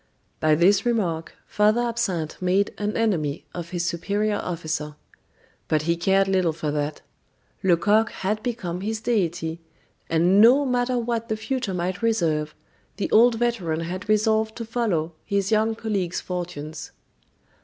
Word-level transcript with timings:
By 0.39 0.55
this 0.55 0.83
remark, 0.83 1.35
Father 1.45 1.81
Absinthe 1.81 2.41
made 2.41 2.73
an 2.79 2.97
enemy 2.97 3.45
of 3.53 3.69
his 3.69 3.85
superior 3.85 4.37
officer. 4.37 4.95
But 5.67 5.83
he 5.83 5.95
cared 5.95 6.27
little 6.27 6.53
for 6.53 6.71
that: 6.71 7.01
Lecoq 7.61 8.09
had 8.09 8.41
become 8.41 8.81
his 8.81 8.99
deity, 8.99 9.59
and 10.09 10.41
no 10.41 10.65
matter 10.65 10.97
what 10.97 11.29
the 11.29 11.37
future 11.37 11.75
might 11.75 12.01
reserve, 12.01 12.55
the 12.97 13.11
old 13.11 13.35
veteran 13.35 13.81
had 13.81 14.09
resolved 14.09 14.55
to 14.55 14.65
follow 14.65 15.13
his 15.23 15.51
young 15.51 15.75
colleague's 15.75 16.19
fortunes. 16.19 16.89